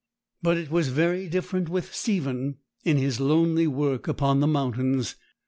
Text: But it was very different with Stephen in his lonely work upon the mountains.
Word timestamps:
But 0.41 0.57
it 0.57 0.71
was 0.71 0.87
very 0.87 1.27
different 1.29 1.69
with 1.69 1.93
Stephen 1.93 2.57
in 2.83 2.97
his 2.97 3.19
lonely 3.19 3.67
work 3.67 4.07
upon 4.07 4.39
the 4.39 4.47
mountains. 4.47 5.13